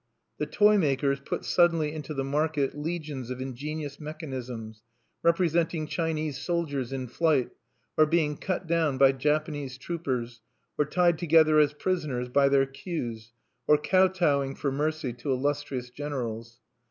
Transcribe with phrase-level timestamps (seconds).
[0.39, 4.81] The toy makers put suddenly into the market legions of ingenious mechanisms,
[5.21, 7.51] representing Chinese soldiers in flight,
[7.97, 10.41] or being cut down by Japanese troopers,
[10.75, 13.31] or tied together as prisoners by their queues,
[13.67, 16.59] or kowtowing for mercy to illustrious generals.